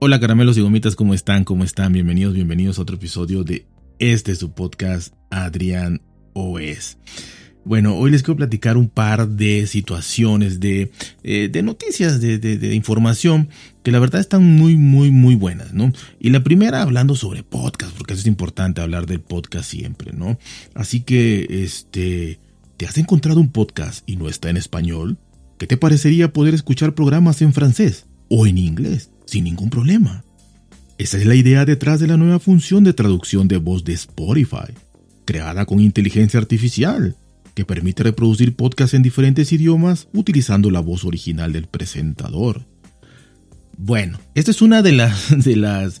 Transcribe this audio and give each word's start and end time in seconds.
Hola 0.00 0.20
caramelos 0.20 0.56
y 0.56 0.60
gomitas, 0.60 0.94
¿cómo 0.94 1.12
están? 1.12 1.42
¿Cómo 1.42 1.64
están? 1.64 1.92
Bienvenidos, 1.92 2.32
bienvenidos 2.32 2.78
a 2.78 2.82
otro 2.82 2.94
episodio 2.94 3.42
de 3.42 3.66
este 3.98 4.36
su 4.36 4.52
podcast 4.52 5.12
Adrián 5.28 6.02
OS. 6.34 6.98
Bueno, 7.64 7.96
hoy 7.96 8.12
les 8.12 8.22
quiero 8.22 8.36
platicar 8.36 8.76
un 8.76 8.88
par 8.88 9.28
de 9.28 9.66
situaciones, 9.66 10.60
de, 10.60 10.92
eh, 11.24 11.48
de 11.50 11.62
noticias, 11.64 12.20
de, 12.20 12.38
de, 12.38 12.74
información 12.76 13.48
que 13.82 13.90
la 13.90 13.98
verdad 13.98 14.20
están 14.20 14.44
muy, 14.44 14.76
muy, 14.76 15.10
muy 15.10 15.34
buenas, 15.34 15.74
¿no? 15.74 15.90
Y 16.20 16.30
la 16.30 16.44
primera 16.44 16.82
hablando 16.82 17.16
sobre 17.16 17.42
podcast, 17.42 17.92
porque 17.96 18.14
es 18.14 18.24
importante 18.24 18.80
hablar 18.80 19.06
del 19.06 19.20
podcast 19.20 19.68
siempre, 19.68 20.12
¿no? 20.12 20.38
Así 20.74 21.00
que, 21.00 21.64
este, 21.64 22.38
¿te 22.76 22.86
has 22.86 22.98
encontrado 22.98 23.40
un 23.40 23.50
podcast 23.50 24.08
y 24.08 24.14
no 24.14 24.28
está 24.28 24.48
en 24.48 24.58
español? 24.58 25.18
¿Qué 25.58 25.66
te 25.66 25.76
parecería 25.76 26.32
poder 26.32 26.54
escuchar 26.54 26.94
programas 26.94 27.42
en 27.42 27.52
francés 27.52 28.06
o 28.28 28.46
en 28.46 28.58
inglés? 28.58 29.10
Sin 29.28 29.44
ningún 29.44 29.68
problema. 29.68 30.24
Esa 30.96 31.18
es 31.18 31.26
la 31.26 31.34
idea 31.34 31.66
detrás 31.66 32.00
de 32.00 32.06
la 32.06 32.16
nueva 32.16 32.38
función 32.38 32.82
de 32.82 32.94
traducción 32.94 33.46
de 33.46 33.58
voz 33.58 33.84
de 33.84 33.92
Spotify, 33.92 34.72
creada 35.26 35.66
con 35.66 35.80
inteligencia 35.80 36.40
artificial, 36.40 37.14
que 37.54 37.66
permite 37.66 38.02
reproducir 38.02 38.56
podcasts 38.56 38.94
en 38.94 39.02
diferentes 39.02 39.52
idiomas 39.52 40.08
utilizando 40.14 40.70
la 40.70 40.80
voz 40.80 41.04
original 41.04 41.52
del 41.52 41.66
presentador. 41.66 42.66
Bueno, 43.76 44.18
esta 44.34 44.50
es 44.50 44.62
una 44.62 44.80
de 44.80 44.92
las, 44.92 45.44
de 45.44 45.56
las 45.56 46.00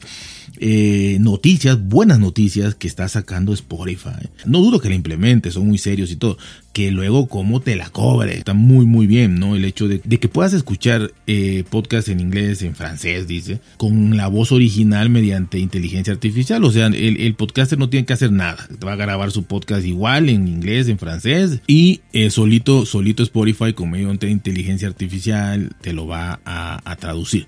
eh, 0.60 1.18
noticias, 1.20 1.80
buenas 1.80 2.18
noticias 2.18 2.74
que 2.74 2.88
está 2.88 3.08
sacando 3.08 3.52
Spotify. 3.52 4.28
No 4.44 4.60
dudo 4.60 4.80
que 4.80 4.88
la 4.88 4.94
implemente, 4.94 5.50
son 5.50 5.66
muy 5.66 5.78
serios 5.78 6.10
y 6.10 6.16
todo. 6.16 6.38
Que 6.72 6.90
luego 6.90 7.28
cómo 7.28 7.60
te 7.60 7.76
la 7.76 7.90
cobre. 7.90 8.36
Está 8.36 8.54
muy 8.54 8.86
muy 8.86 9.06
bien, 9.06 9.38
¿no? 9.38 9.56
El 9.56 9.64
hecho 9.64 9.88
de, 9.88 10.00
que 10.00 10.28
puedas 10.28 10.52
escuchar 10.52 11.12
eh, 11.26 11.64
podcast 11.68 12.08
en 12.08 12.20
inglés, 12.20 12.62
en 12.62 12.74
francés, 12.74 13.26
dice, 13.26 13.60
con 13.76 14.16
la 14.16 14.28
voz 14.28 14.52
original 14.52 15.10
mediante 15.10 15.58
inteligencia 15.58 16.12
artificial. 16.12 16.62
O 16.64 16.70
sea, 16.70 16.86
el, 16.86 17.34
podcaster 17.34 17.78
no 17.78 17.88
tiene 17.88 18.06
que 18.06 18.12
hacer 18.12 18.32
nada. 18.32 18.68
Va 18.84 18.92
a 18.92 18.96
grabar 18.96 19.30
su 19.30 19.44
podcast 19.44 19.84
igual 19.84 20.28
en 20.28 20.46
inglés, 20.46 20.88
en 20.88 20.98
francés. 20.98 21.60
Y 21.66 22.00
eh, 22.12 22.30
solito, 22.30 22.86
solito 22.86 23.22
Spotify 23.22 23.72
con 23.72 23.90
medio 23.90 24.12
de 24.12 24.30
inteligencia 24.30 24.88
artificial 24.88 25.72
te 25.80 25.92
lo 25.92 26.06
va 26.06 26.40
a 26.44 26.96
traducir. 26.96 27.46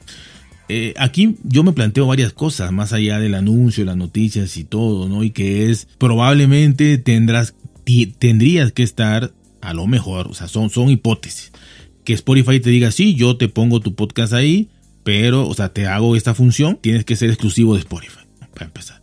Eh, 0.73 0.95
aquí 0.99 1.37
yo 1.43 1.65
me 1.65 1.73
planteo 1.73 2.07
varias 2.07 2.33
cosas, 2.33 2.71
más 2.71 2.93
allá 2.93 3.19
del 3.19 3.35
anuncio, 3.35 3.85
las 3.85 3.97
noticias 3.97 4.57
y 4.57 4.63
todo, 4.63 5.09
¿no? 5.09 5.25
Y 5.25 5.31
que 5.31 5.69
es, 5.69 5.89
probablemente 5.99 6.97
tendrás, 6.97 7.55
tendrías 8.21 8.71
que 8.71 8.85
estar, 8.85 9.33
a 9.61 9.75
lo 9.75 9.89
mejor, 9.89 10.29
o 10.29 10.35
sea, 10.35 10.47
son, 10.47 10.71
son 10.71 10.89
hipótesis, 10.89 11.51
que 12.05 12.13
Spotify 12.13 12.61
te 12.61 12.71
diga, 12.71 12.93
sí, 12.93 13.17
yo 13.17 13.37
te 13.37 13.49
pongo 13.49 13.81
tu 13.81 13.97
podcast 13.97 14.33
ahí, 14.33 14.69
pero, 15.03 15.49
o 15.49 15.55
sea, 15.55 15.73
te 15.73 15.89
hago 15.89 16.15
esta 16.15 16.35
función, 16.35 16.79
tienes 16.81 17.05
que 17.05 17.17
ser 17.17 17.31
exclusivo 17.31 17.75
de 17.75 17.81
Spotify, 17.81 18.21
para 18.55 18.67
empezar. 18.67 19.00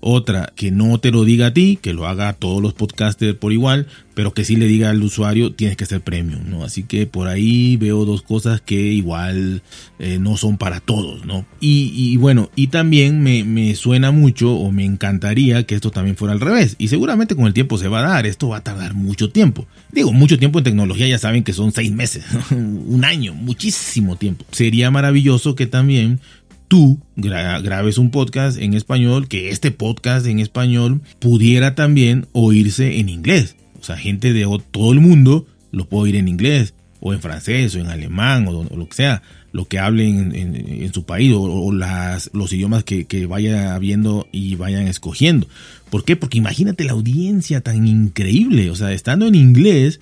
Otra, 0.00 0.52
que 0.54 0.70
no 0.70 0.98
te 0.98 1.10
lo 1.10 1.24
diga 1.24 1.48
a 1.48 1.54
ti, 1.54 1.78
que 1.80 1.92
lo 1.92 2.06
haga 2.06 2.28
a 2.28 2.32
todos 2.34 2.62
los 2.62 2.74
podcasters 2.74 3.34
por 3.34 3.52
igual, 3.52 3.86
pero 4.14 4.32
que 4.32 4.44
sí 4.44 4.56
le 4.56 4.66
diga 4.66 4.90
al 4.90 5.02
usuario, 5.02 5.52
tienes 5.52 5.76
que 5.76 5.84
ser 5.84 6.00
premium, 6.00 6.48
¿no? 6.48 6.64
Así 6.64 6.84
que 6.84 7.06
por 7.06 7.28
ahí 7.28 7.76
veo 7.76 8.04
dos 8.04 8.22
cosas 8.22 8.60
que 8.60 8.74
igual 8.74 9.62
eh, 9.98 10.18
no 10.18 10.36
son 10.36 10.58
para 10.58 10.80
todos, 10.80 11.26
¿no? 11.26 11.44
Y, 11.60 12.16
bueno, 12.18 12.50
y 12.56 12.68
también 12.68 13.22
me, 13.22 13.42
me, 13.44 13.74
suena 13.74 14.12
mucho 14.12 14.54
o 14.54 14.70
me 14.70 14.84
encantaría 14.84 15.64
que 15.64 15.74
esto 15.74 15.90
también 15.90 16.16
fuera 16.16 16.32
al 16.32 16.40
revés. 16.40 16.76
Y 16.78 16.88
seguramente 16.88 17.34
con 17.34 17.46
el 17.46 17.52
tiempo 17.52 17.76
se 17.76 17.88
va 17.88 17.98
a 18.00 18.08
dar, 18.08 18.26
esto 18.26 18.48
va 18.48 18.58
a 18.58 18.64
tardar 18.64 18.94
mucho 18.94 19.30
tiempo. 19.30 19.66
Digo, 19.92 20.12
mucho 20.12 20.38
tiempo 20.38 20.58
en 20.58 20.64
tecnología 20.64 21.08
ya 21.08 21.18
saben 21.18 21.42
que 21.42 21.52
son 21.52 21.72
seis 21.72 21.90
meses, 21.90 22.24
un 22.50 23.04
año, 23.04 23.34
muchísimo 23.34 24.16
tiempo. 24.16 24.44
Sería 24.50 24.90
maravilloso 24.90 25.54
que 25.54 25.66
también 25.66 26.20
tú 26.68 27.00
grabes 27.16 27.98
un 27.98 28.10
podcast 28.10 28.58
en 28.58 28.74
español, 28.74 29.28
que 29.28 29.50
este 29.50 29.70
podcast 29.70 30.26
en 30.26 30.38
español 30.38 31.00
pudiera 31.18 31.74
también 31.74 32.26
oírse 32.32 32.98
en 32.98 33.08
inglés. 33.08 33.56
O 33.80 33.84
sea, 33.84 33.96
gente 33.96 34.32
de 34.32 34.46
todo 34.70 34.92
el 34.92 35.00
mundo 35.00 35.46
lo 35.70 35.88
puede 35.88 36.04
oír 36.04 36.16
en 36.16 36.28
inglés, 36.28 36.74
o 37.00 37.12
en 37.12 37.20
francés, 37.20 37.74
o 37.74 37.78
en 37.78 37.86
alemán, 37.86 38.48
o, 38.48 38.64
lo 38.64 38.88
que 38.88 38.94
sea, 38.94 39.22
lo 39.52 39.66
que 39.66 39.78
hablen 39.78 40.34
en, 40.34 40.92
su 40.92 41.04
país, 41.04 41.32
o, 41.34 41.72
los 41.72 42.52
idiomas 42.52 42.84
que, 42.84 43.04
que 43.04 43.26
vaya 43.26 43.78
viendo 43.78 44.26
y 44.32 44.56
vayan 44.56 44.88
escogiendo. 44.88 45.46
¿Por 45.90 46.04
qué? 46.04 46.16
Porque 46.16 46.38
imagínate 46.38 46.84
la 46.84 46.92
audiencia 46.92 47.60
tan 47.60 47.86
increíble. 47.86 48.70
O 48.70 48.74
sea, 48.74 48.92
estando 48.92 49.26
en 49.26 49.34
inglés 49.34 50.00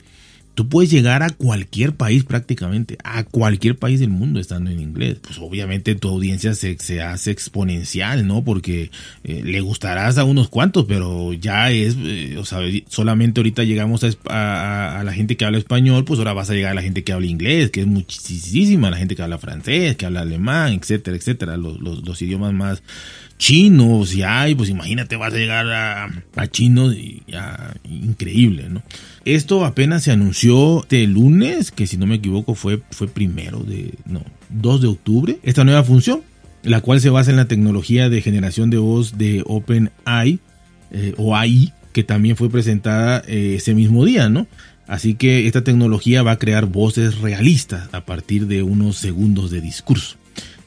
Tú 0.55 0.69
puedes 0.69 0.91
llegar 0.91 1.23
a 1.23 1.31
cualquier 1.31 1.95
país 1.95 2.25
prácticamente, 2.25 2.97
a 3.03 3.25
cualquier 3.25 3.77
país 3.77 3.99
del 4.01 4.11
mundo 4.11 4.39
estando 4.39 4.71
en 4.71 4.81
inglés. 4.81 5.19
Pues 5.21 5.39
obviamente 5.39 5.95
tu 5.97 6.09
audiencia 6.09 6.55
se, 6.55 6.79
se 6.79 7.03
hace 7.03 7.33
exponencial, 7.33 8.27
¿no? 8.27 8.45
Porque 8.45 8.91
eh, 9.25 9.43
le 9.45 9.61
gustarás 9.61 10.17
a 10.17 10.25
unos 10.25 10.49
cuantos, 10.49 10.85
pero 10.87 11.33
ya 11.33 11.71
es, 11.71 11.97
eh, 11.99 12.37
o 12.39 12.45
sea, 12.45 12.61
solamente 12.89 13.41
ahorita 13.41 13.65
llegamos 13.65 14.05
a, 14.05 15.01
a, 15.01 15.05
la 15.05 15.13
gente 15.13 15.37
que 15.37 15.45
habla 15.45 15.59
español, 15.59 16.05
pues 16.05 16.19
ahora 16.19 16.33
vas 16.33 16.51
a 16.51 16.55
llegar 16.55 16.73
a 16.73 16.75
la 16.75 16.83
gente 16.83 17.03
que 17.03 17.13
habla 17.13 17.27
inglés, 17.27 17.71
que 17.71 17.81
es 17.81 17.87
muchísima, 17.87 18.91
la 18.91 18.97
gente 18.97 19.17
que 19.17 19.23
habla 19.23 19.39
francés, 19.39 19.97
que 19.97 20.07
habla 20.07 20.21
alemán, 20.21 20.73
etcétera, 20.73 21.17
etcétera, 21.17 21.57
los, 21.57 21.81
los, 21.81 22.07
los 22.07 22.23
idiomas 22.23 22.53
más 22.53 22.83
chinos 23.44 24.15
y 24.15 24.22
hay, 24.22 24.55
pues 24.55 24.71
imagínate, 24.71 25.16
vas 25.16 25.34
a 25.34 25.37
llegar 25.37 25.71
a, 25.71 26.09
a 26.34 26.47
chinos 26.47 26.94
y 26.94 27.22
ya, 27.28 27.75
increíble, 27.84 28.71
¿no? 28.71 28.82
Esto 29.27 29.66
apenas 29.66 30.03
se 30.03 30.12
anunció 30.12 30.81
este 30.81 31.06
lunes, 31.06 31.71
que 31.71 31.87
si 31.87 31.99
no 31.99 32.06
me 32.06 32.15
equivoco 32.15 32.55
fue, 32.55 32.81
fue 32.91 33.06
primero 33.06 33.59
de, 33.59 33.93
no, 34.06 34.22
2 34.49 34.81
de 34.81 34.88
octubre, 34.88 35.38
esta 35.43 35.62
nueva 35.62 35.84
función, 35.84 36.22
la 36.62 36.81
cual 36.81 37.03
se 37.03 37.10
basa 37.10 37.32
en 37.32 37.37
la 37.37 37.44
tecnología 37.44 38.09
de 38.09 38.22
generación 38.22 38.71
de 38.71 38.78
voz 38.78 39.19
de 39.19 39.43
OpenAI 39.44 40.38
eh, 40.91 41.12
o 41.19 41.37
AI, 41.37 41.75
que 41.93 42.03
también 42.03 42.37
fue 42.37 42.49
presentada 42.49 43.22
eh, 43.28 43.56
ese 43.56 43.75
mismo 43.75 44.06
día, 44.06 44.31
¿no? 44.31 44.47
Así 44.87 45.16
que 45.16 45.47
esta 45.47 45.62
tecnología 45.62 46.22
va 46.22 46.32
a 46.32 46.38
crear 46.38 46.65
voces 46.65 47.19
realistas 47.19 47.91
a 47.93 48.06
partir 48.06 48.47
de 48.47 48.62
unos 48.62 48.97
segundos 48.97 49.50
de 49.50 49.61
discurso. 49.61 50.16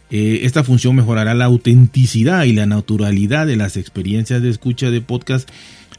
Eh, 0.10 0.40
esta 0.44 0.64
función 0.64 0.96
mejorará 0.96 1.34
la 1.34 1.46
autenticidad 1.46 2.44
y 2.46 2.54
la 2.54 2.66
naturalidad 2.66 3.46
de 3.46 3.58
las 3.58 3.78
experiencias 3.78 4.42
de 4.42 4.50
escucha 4.50 4.90
de 4.90 5.02
podcast 5.02 5.50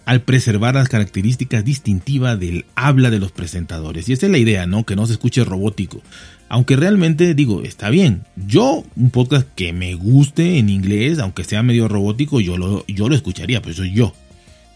al 0.06 0.22
preservar 0.22 0.74
las 0.74 0.88
características 0.88 1.66
distintivas 1.66 2.40
del 2.40 2.64
habla 2.74 3.10
de 3.10 3.18
los 3.18 3.30
presentadores. 3.30 4.08
Y 4.08 4.14
esa 4.14 4.24
es 4.24 4.32
la 4.32 4.38
idea, 4.38 4.66
¿no? 4.66 4.84
Que 4.84 4.96
no 4.96 5.06
se 5.06 5.12
escuche 5.12 5.44
robótico. 5.44 6.00
Aunque 6.48 6.76
realmente 6.76 7.34
digo, 7.34 7.62
está 7.62 7.90
bien. 7.90 8.22
Yo, 8.34 8.84
un 8.96 9.10
podcast 9.10 9.46
que 9.54 9.74
me 9.74 9.94
guste 9.94 10.58
en 10.58 10.70
inglés, 10.70 11.18
aunque 11.18 11.44
sea 11.44 11.62
medio 11.62 11.88
robótico, 11.88 12.40
yo 12.40 12.56
lo, 12.56 12.86
yo 12.86 13.10
lo 13.10 13.14
escucharía, 13.14 13.60
pues 13.60 13.76
soy 13.76 13.92
yo. 13.92 14.14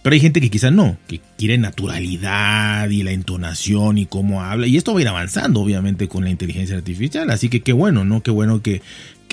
Pero 0.03 0.15
hay 0.15 0.21
gente 0.21 0.41
que 0.41 0.51
quizás 0.51 0.73
no, 0.73 0.97
que 1.07 1.21
quiere 1.39 1.57
naturalidad 1.59 2.91
y 2.91 3.05
la 3.05 3.13
entonación 3.13 3.99
y 3.99 4.07
cómo 4.07 4.43
habla. 4.43 4.67
Y 4.67 4.77
esto 4.77 4.93
va 4.93 4.99
a 4.99 5.03
ir 5.03 5.09
avanzando, 5.09 5.61
obviamente, 5.61 6.09
con 6.09 6.25
la 6.25 6.31
inteligencia 6.31 6.77
artificial. 6.77 7.31
Así 7.31 7.49
que 7.49 7.61
qué 7.61 7.73
bueno, 7.73 8.05
¿no? 8.05 8.21
Qué 8.23 8.33
bueno 8.33 8.63
que, 8.63 8.83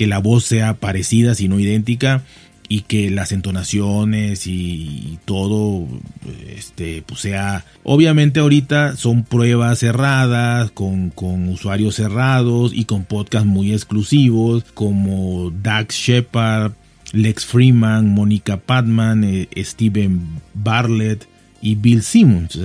que 0.00 0.06
la 0.06 0.18
voz 0.18 0.44
sea 0.44 0.72
parecida, 0.72 1.34
si 1.34 1.46
no 1.46 1.60
idéntica, 1.60 2.22
y 2.70 2.80
que 2.82 3.10
las 3.10 3.32
entonaciones 3.32 4.46
y, 4.46 5.18
todo 5.26 5.86
este 6.56 7.02
pues 7.06 7.20
sea 7.20 7.66
obviamente 7.82 8.40
ahorita 8.40 8.96
son 8.96 9.24
pruebas 9.24 9.80
cerradas 9.80 10.70
con, 10.70 11.10
con 11.10 11.50
usuarios 11.50 11.96
cerrados 11.96 12.72
y 12.74 12.86
con 12.86 13.04
podcasts 13.04 13.46
muy 13.46 13.74
exclusivos 13.74 14.64
como 14.72 15.52
Dax 15.62 15.94
Shepard 15.94 16.72
Lex 17.12 17.44
Freeman 17.44 18.08
Mónica 18.08 18.56
Patman 18.56 19.22
eh, 19.24 19.48
Steven 19.58 20.18
Bartlett 20.54 21.28
y 21.60 21.74
Bill 21.74 22.02
Simmons. 22.02 22.58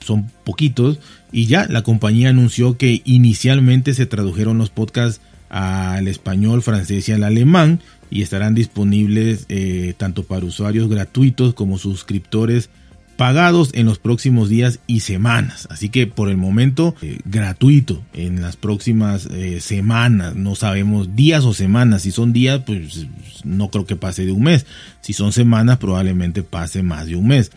Son 0.00 0.30
poquitos. 0.42 1.00
Y 1.32 1.44
ya 1.44 1.66
la 1.68 1.82
compañía 1.82 2.30
anunció 2.30 2.78
que 2.78 3.02
inicialmente 3.04 3.92
se 3.92 4.06
tradujeron 4.06 4.56
los 4.56 4.70
podcasts 4.70 5.20
al 5.48 6.08
español, 6.08 6.62
francés 6.62 7.08
y 7.08 7.12
al 7.12 7.24
alemán 7.24 7.80
y 8.10 8.22
estarán 8.22 8.54
disponibles 8.54 9.46
eh, 9.48 9.94
tanto 9.96 10.24
para 10.24 10.46
usuarios 10.46 10.88
gratuitos 10.88 11.54
como 11.54 11.78
suscriptores 11.78 12.70
pagados 13.16 13.70
en 13.74 13.84
los 13.84 13.98
próximos 13.98 14.48
días 14.48 14.78
y 14.86 15.00
semanas. 15.00 15.66
Así 15.70 15.88
que 15.88 16.06
por 16.06 16.28
el 16.28 16.36
momento 16.36 16.94
eh, 17.02 17.18
gratuito 17.24 18.00
en 18.14 18.40
las 18.40 18.56
próximas 18.56 19.26
eh, 19.26 19.60
semanas. 19.60 20.36
No 20.36 20.54
sabemos 20.54 21.16
días 21.16 21.44
o 21.44 21.52
semanas. 21.52 22.02
Si 22.02 22.12
son 22.12 22.32
días, 22.32 22.62
pues 22.64 23.06
no 23.42 23.70
creo 23.70 23.86
que 23.86 23.96
pase 23.96 24.24
de 24.24 24.32
un 24.32 24.44
mes. 24.44 24.66
Si 25.00 25.12
son 25.12 25.32
semanas, 25.32 25.78
probablemente 25.78 26.44
pase 26.44 26.84
más 26.84 27.06
de 27.06 27.16
un 27.16 27.26
mes. 27.26 27.50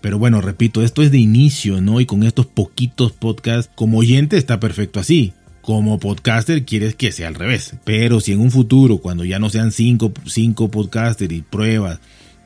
Pero 0.00 0.18
bueno, 0.18 0.40
repito, 0.40 0.82
esto 0.82 1.02
es 1.02 1.10
de 1.10 1.18
inicio, 1.18 1.80
¿no? 1.80 2.00
Y 2.00 2.06
con 2.06 2.22
estos 2.22 2.46
poquitos 2.46 3.12
podcasts, 3.12 3.72
como 3.74 3.98
oyente 3.98 4.36
está 4.36 4.60
perfecto 4.60 5.00
así 5.00 5.32
como 5.62 5.98
podcaster 5.98 6.64
quieres 6.64 6.94
que 6.94 7.12
sea 7.12 7.28
al 7.28 7.34
revés. 7.34 7.74
Pero 7.84 8.20
si 8.20 8.32
en 8.32 8.40
un 8.40 8.50
futuro, 8.50 8.98
cuando 8.98 9.24
ya 9.24 9.38
no 9.38 9.48
sean 9.48 9.72
cinco, 9.72 10.12
cinco 10.26 10.70
podcasters 10.70 11.32
y 11.32 11.40
pruebas 11.40 12.00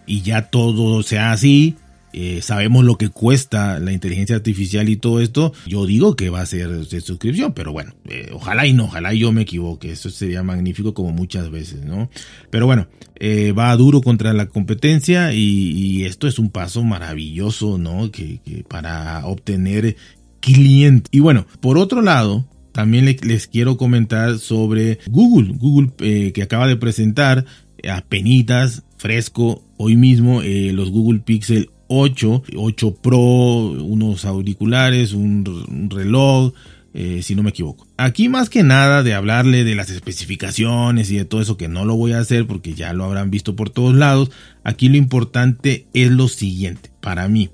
y 0.06 0.20
ya 0.20 0.42
todo 0.42 1.02
sea 1.02 1.32
así, 1.32 1.76
eh, 2.18 2.40
sabemos 2.40 2.82
lo 2.82 2.96
que 2.96 3.10
cuesta 3.10 3.78
la 3.78 3.92
inteligencia 3.92 4.36
artificial 4.36 4.88
y 4.88 4.96
todo 4.96 5.20
esto, 5.20 5.52
yo 5.66 5.84
digo 5.84 6.16
que 6.16 6.30
va 6.30 6.40
a 6.40 6.46
ser 6.46 6.70
de 6.70 7.00
suscripción, 7.02 7.52
pero 7.52 7.72
bueno, 7.72 7.92
eh, 8.08 8.30
ojalá 8.32 8.66
y 8.66 8.72
no, 8.72 8.84
ojalá 8.84 9.12
y 9.12 9.18
yo 9.18 9.32
me 9.32 9.42
equivoque, 9.42 9.92
eso 9.92 10.08
sería 10.08 10.42
magnífico 10.42 10.94
como 10.94 11.10
muchas 11.10 11.50
veces, 11.50 11.84
¿no? 11.84 12.08
Pero 12.48 12.64
bueno, 12.64 12.86
eh, 13.16 13.52
va 13.52 13.76
duro 13.76 14.00
contra 14.00 14.32
la 14.32 14.46
competencia 14.46 15.34
y, 15.34 16.04
esto 16.06 16.26
es 16.26 16.38
un 16.38 16.48
paso 16.48 16.84
maravilloso, 16.84 17.76
¿no? 17.76 18.10
Que, 18.10 18.40
para 18.66 19.26
obtener 19.26 19.96
clientes. 20.40 21.10
Y 21.10 21.20
bueno, 21.20 21.46
por 21.60 21.76
otro 21.76 22.00
lado, 22.00 22.46
también 22.76 23.06
les, 23.06 23.46
quiero 23.46 23.78
comentar 23.78 24.38
sobre 24.38 24.99
Google, 25.08 25.55
Google 25.56 25.93
que 25.96 26.43
acaba 26.43 26.67
de 26.67 26.76
presentar 26.76 27.46
a 27.90 28.02
penitas, 28.02 28.82
fresco, 28.99 29.64
hoy 29.78 29.96
mismo 29.96 30.43
los 30.43 30.90
Google 30.90 31.20
Pixel 31.20 31.70
8, 31.88 32.43
8 32.55 32.94
Pro, 32.96 33.19
unos 33.19 34.26
auriculares, 34.26 35.14
un, 35.14 35.88
reloj, 35.88 36.52
eh, 36.93 37.20
si 37.23 37.34
no 37.34 37.43
me 37.43 37.49
equivoco. 37.49 37.87
Aquí 37.96 38.28
más 38.28 38.50
que 38.50 38.62
nada 38.62 39.02
de 39.02 39.14
hablarle 39.14 39.64
de 39.64 39.75
las 39.75 39.88
especificaciones 39.88 41.11
y 41.11 41.17
de 41.17 41.25
todo 41.25 41.40
eso 41.40 41.56
que 41.56 41.69
no 41.69 41.87
lo 41.87 41.96
voy 41.96 42.12
a 42.12 42.19
hacer 42.19 42.46
porque 42.46 42.75
ya 42.75 42.93
lo 42.93 43.05
habrán 43.05 43.31
visto 43.31 43.56
por 43.56 43.70
todos 43.70 43.94
lados, 43.94 44.31
aquí 44.64 44.90
lo 44.90 44.99
importante 44.99 45.87
es 45.94 46.11
lo 46.11 46.28
siguiente, 46.28 46.90
para 47.00 47.26
mí, 47.26 47.49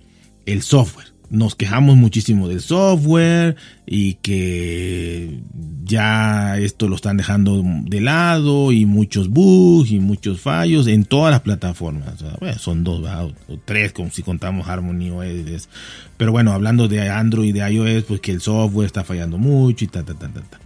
el 0.47 0.63
software 0.63 1.12
nos 1.33 1.55
quejamos 1.55 1.97
muchísimo 1.97 2.47
del 2.47 2.61
software 2.61 3.57
y 3.87 4.15
que 4.15 5.41
ya 5.83 6.59
esto 6.59 6.89
lo 6.89 6.97
están 6.97 7.17
dejando 7.17 7.63
de 7.65 8.01
lado 8.03 8.71
y 8.71 8.85
muchos 8.85 9.31
bugs 9.31 9.91
y 9.91 9.99
muchos 9.99 10.43
fallos 10.43 10.87
en 10.87 11.07
todas 11.07 11.33
las 11.33 11.41
plataformas. 11.41 12.23
son 12.59 12.85
dos 12.85 13.03
o 13.49 13.59
tres 13.65 13.93
como 13.93 14.11
si 14.11 14.23
contamos 14.23 14.69
Harmony 14.69 15.11
OS. 15.11 15.71
Pero 16.19 16.33
bueno, 16.33 16.53
hablando 16.53 16.87
de 16.87 17.09
Android 17.09 17.49
y 17.49 17.53
de 17.53 17.73
iOS, 17.73 18.05
pues 18.05 18.21
que 18.21 18.33
el 18.33 18.43
software 18.43 18.87
está 18.87 19.03
fallando 19.03 19.39
mucho 19.39 19.87
y 19.87 19.89
ta, 19.89 20.05
ta, 20.05 20.13
ta, 20.13 20.29
ta, 20.29 20.43
ta. 20.43 20.61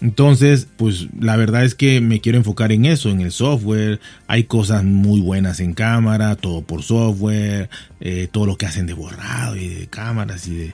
Entonces, 0.00 0.66
pues 0.76 1.08
la 1.18 1.36
verdad 1.36 1.64
es 1.64 1.74
que 1.74 2.00
me 2.00 2.20
quiero 2.20 2.38
enfocar 2.38 2.72
en 2.72 2.86
eso, 2.86 3.10
en 3.10 3.20
el 3.20 3.32
software. 3.32 4.00
Hay 4.26 4.44
cosas 4.44 4.82
muy 4.82 5.20
buenas 5.20 5.60
en 5.60 5.74
cámara, 5.74 6.36
todo 6.36 6.62
por 6.62 6.82
software, 6.82 7.68
eh, 8.00 8.28
todo 8.30 8.46
lo 8.46 8.56
que 8.56 8.66
hacen 8.66 8.86
de 8.86 8.94
borrado 8.94 9.56
y 9.56 9.68
de 9.68 9.86
cámaras 9.88 10.48
y 10.48 10.72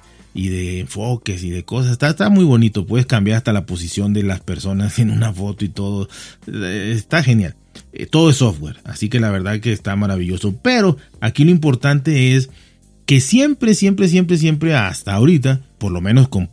de, 0.48 0.80
enfoques 0.80 1.42
y 1.42 1.50
de 1.50 1.64
cosas. 1.64 1.92
Está, 1.92 2.10
está 2.10 2.30
muy 2.30 2.44
bonito. 2.44 2.86
Puedes 2.86 3.06
cambiar 3.06 3.38
hasta 3.38 3.52
la 3.52 3.66
posición 3.66 4.12
de 4.12 4.22
las 4.22 4.40
personas 4.40 4.98
en 5.00 5.10
una 5.10 5.32
foto 5.32 5.64
y 5.64 5.68
todo. 5.68 6.08
Eh, 6.46 6.92
está 6.94 7.22
genial. 7.22 7.56
Eh, 7.92 8.06
todo 8.06 8.30
es 8.30 8.36
software. 8.36 8.76
Así 8.84 9.08
que 9.08 9.18
la 9.18 9.30
verdad 9.30 9.58
que 9.58 9.72
está 9.72 9.96
maravilloso. 9.96 10.54
Pero 10.62 10.98
aquí 11.20 11.44
lo 11.44 11.50
importante 11.50 12.36
es 12.36 12.48
que 13.06 13.20
siempre, 13.20 13.74
siempre, 13.74 14.08
siempre, 14.08 14.36
siempre 14.36 14.74
hasta 14.74 15.14
ahorita 15.14 15.62
por 15.78 15.92
lo 15.92 16.00
menos 16.00 16.28
con, 16.28 16.48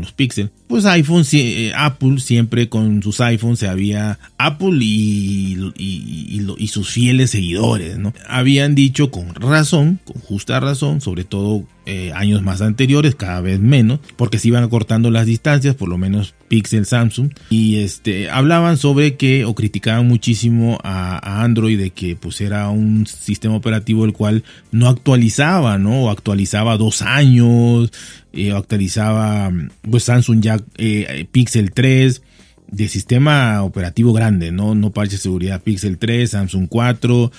los 0.00 0.12
Pixel, 0.12 0.50
pues 0.68 0.84
iPhone, 0.84 1.24
eh, 1.32 1.72
Apple 1.76 2.20
siempre 2.20 2.68
con 2.68 3.02
sus 3.02 3.20
iPhones 3.20 3.58
se 3.58 3.68
había 3.68 4.18
Apple 4.38 4.78
y, 4.80 5.72
y, 5.76 6.68
sus 6.68 6.90
fieles 6.90 7.30
seguidores, 7.30 7.98
¿no? 7.98 8.14
Habían 8.28 8.74
dicho 8.74 9.10
con 9.10 9.34
razón, 9.34 10.00
con 10.04 10.20
justa 10.22 10.58
razón, 10.58 11.02
sobre 11.02 11.24
todo 11.24 11.66
eh, 11.84 12.12
años 12.14 12.42
más 12.42 12.62
anteriores, 12.62 13.16
cada 13.16 13.40
vez 13.40 13.58
menos, 13.58 13.98
porque 14.16 14.38
se 14.38 14.48
iban 14.48 14.62
acortando 14.62 15.10
las 15.10 15.26
distancias, 15.26 15.74
por 15.74 15.88
lo 15.88 15.98
menos 15.98 16.32
Pixel, 16.46 16.86
Samsung, 16.86 17.32
y 17.50 17.78
este, 17.78 18.30
hablaban 18.30 18.76
sobre 18.76 19.16
que 19.16 19.44
o 19.44 19.54
criticaban 19.54 20.06
muchísimo 20.06 20.78
a, 20.84 21.18
a 21.18 21.42
Android 21.42 21.78
de 21.78 21.90
que 21.90 22.14
pues 22.14 22.40
era 22.40 22.68
un 22.68 23.06
sistema 23.06 23.56
operativo 23.56 24.04
el 24.04 24.12
cual 24.12 24.44
no 24.70 24.88
actualizaba, 24.88 25.76
¿no? 25.76 26.04
O 26.04 26.10
actualizaba 26.10 26.78
dos 26.78 27.02
años, 27.02 27.90
eh, 28.32 28.52
actualizaba 28.52 29.52
pues 29.88 30.04
Samsung 30.04 30.40
ya 30.40 30.60
eh, 30.76 31.26
Pixel 31.30 31.72
3 31.72 32.22
de 32.68 32.88
sistema 32.88 33.62
operativo 33.62 34.12
grande, 34.12 34.50
no, 34.50 34.74
no 34.74 34.90
parche 34.92 35.16
de 35.16 35.22
seguridad 35.22 35.60
Pixel 35.62 35.98
3, 35.98 36.30
Samsung 36.30 36.68
4. 36.68 37.30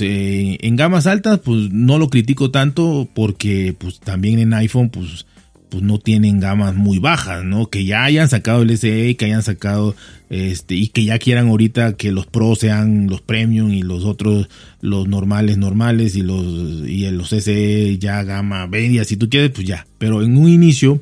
en 0.00 0.76
gamas 0.76 1.06
altas 1.06 1.38
pues 1.38 1.70
no 1.70 1.98
lo 1.98 2.10
critico 2.10 2.50
tanto 2.50 3.08
porque 3.14 3.74
pues 3.78 4.00
también 4.00 4.38
en 4.38 4.52
iPhone 4.52 4.90
pues 4.90 5.26
pues 5.72 5.82
no 5.82 5.98
tienen 5.98 6.38
gamas 6.38 6.74
muy 6.74 6.98
bajas, 6.98 7.44
¿no? 7.44 7.70
Que 7.70 7.86
ya 7.86 8.04
hayan 8.04 8.28
sacado 8.28 8.60
el 8.60 8.76
SE, 8.76 9.16
que 9.16 9.24
hayan 9.24 9.42
sacado 9.42 9.96
este 10.28 10.74
y 10.74 10.88
que 10.88 11.02
ya 11.04 11.18
quieran 11.18 11.48
ahorita 11.48 11.94
que 11.94 12.12
los 12.12 12.26
Pro 12.26 12.54
sean 12.56 13.06
los 13.06 13.22
Premium 13.22 13.72
y 13.72 13.80
los 13.80 14.04
otros 14.04 14.50
los 14.82 15.08
normales 15.08 15.56
normales 15.56 16.14
y 16.14 16.20
los 16.20 16.44
y 16.86 17.10
los 17.10 17.30
SE 17.30 17.96
ya 17.98 18.22
gama 18.22 18.66
media, 18.66 19.04
si 19.04 19.16
tú 19.16 19.30
quieres, 19.30 19.50
pues 19.52 19.66
ya. 19.66 19.86
Pero 19.96 20.22
en 20.22 20.36
un 20.36 20.50
inicio 20.50 21.00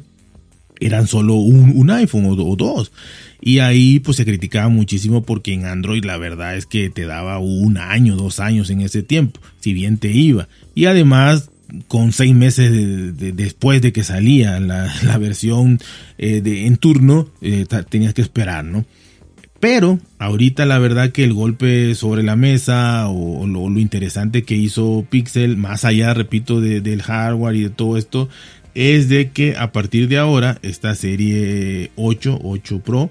eran 0.78 1.08
solo 1.08 1.34
un, 1.34 1.90
iPhone 1.90 2.26
o, 2.26 2.34
o, 2.34 2.55
dos. 2.55 2.93
Y 3.40 3.58
ahí 3.58 3.99
pues 3.99 4.19
se 4.19 4.25
criticaba 4.25 4.69
muchísimo 4.69 5.25
porque 5.25 5.52
en 5.52 5.66
Android 5.66 6.05
la 6.05 6.16
verdad 6.16 6.56
es 6.56 6.66
que 6.66 6.90
te 6.90 7.06
daba 7.06 7.40
un 7.40 7.76
año, 7.76 8.14
dos 8.14 8.38
años 8.38 8.70
en 8.70 8.82
ese 8.82 9.02
tiempo, 9.02 9.40
si 9.58 9.73
bien 9.73 9.99
te 9.99 10.12
iba. 10.12 10.46
Y 10.76 10.84
además 10.84 11.50
con 11.88 12.12
seis 12.12 12.34
meses 12.34 12.70
después 13.37 13.82
de 13.82 13.93
que 13.93 14.05
salía 14.05 14.58
la, 14.61 15.19
versión 15.19 15.78
eh, 16.19 16.40
de, 16.40 16.67
en 16.67 16.76
turno, 16.76 17.28
eh, 17.40 17.67
tenías 17.88 18.14
que 18.14 18.22
esperar, 18.22 18.64
¿no? 18.64 18.84
Pero 19.61 19.99
ahorita 20.19 20.64
la 20.64 20.78
verdad 20.78 21.12
que 21.12 21.22
el 21.22 21.34
golpe 21.34 21.94
sobre 21.94 22.22
la 22.22 22.34
mesa 22.34 23.08
o, 23.08 23.46
lo, 23.46 23.69
interesante 23.78 24.43
que 24.43 24.56
hizo 24.56 25.05
Pixel, 25.11 25.58
más 25.58 25.84
allá, 25.84 26.14
repito, 26.14 26.62
del 26.62 27.02
hardware 27.02 27.56
y 27.56 27.62
de 27.64 27.70
todo 27.70 27.99
esto, 27.99 28.31
es 28.75 29.11
de 29.11 29.31
que 29.32 29.56
a 29.58 29.70
partir 29.70 30.08
de 30.08 30.16
ahora 30.16 30.58
esta 30.62 30.94
serie 30.94 31.90
8, 31.96 32.40
8 32.43 32.81
Pro, 32.81 33.11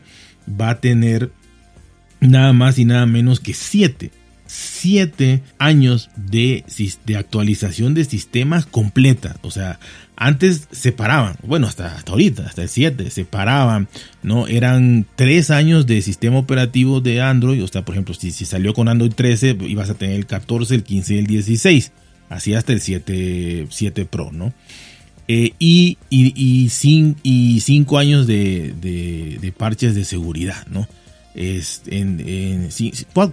va 0.59 0.71
a 0.71 0.79
tener 0.79 1.31
nada 2.19 2.51
más 2.51 2.79
y 2.79 2.85
nada 2.85 3.05
menos 3.05 3.39
que 3.39 3.53
7 3.53 4.09
siete 4.49 5.43
años 5.59 6.09
de, 6.15 6.63
de, 7.05 7.15
actualización 7.15 7.93
de 7.93 8.03
sistemas 8.03 8.65
completa. 8.65 9.37
O 9.43 9.51
sea, 9.51 9.79
antes 10.15 10.67
separaban, 10.71 11.35
bueno, 11.43 11.67
hasta, 11.67 11.95
hasta 11.95 12.11
ahorita, 12.11 12.47
hasta 12.47 12.63
el 12.63 12.69
7, 12.69 13.11
separaban, 13.11 13.87
¿no? 14.23 14.47
Eran 14.47 15.05
tres 15.15 15.51
años 15.51 15.85
de 15.85 16.01
sistema 16.01 16.39
operativo 16.39 16.99
de 16.99 17.21
Android. 17.21 17.63
O 17.63 17.67
sea, 17.67 17.85
por 17.85 17.93
ejemplo, 17.93 18.15
si, 18.15 18.31
si 18.31 18.45
salió 18.45 18.73
con 18.73 18.87
Android 18.87 19.13
13, 19.13 19.55
ibas 19.67 19.91
a 19.91 19.93
tener 19.93 20.15
el 20.15 20.25
14, 20.25 20.73
el 20.73 20.83
15 20.83 21.13
y 21.13 21.17
el 21.19 21.27
16. 21.27 21.91
Así 22.29 22.55
hasta 22.55 22.73
el 22.73 22.81
7, 22.81 23.67
7 23.69 24.05
Pro, 24.05 24.31
¿no? 24.31 24.51
Eh, 25.27 25.53
y, 25.59 25.99
y, 26.09 26.33
y, 27.23 27.97
años 27.97 28.25
de, 28.25 28.73
de, 28.81 29.37
de 29.39 29.51
parches 29.51 29.93
de 29.93 30.05
seguridad, 30.05 30.65
¿no? 30.71 30.87
Es 31.33 31.81
en, 31.87 32.19
en, 32.19 32.69